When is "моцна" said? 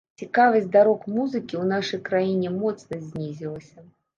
2.61-3.03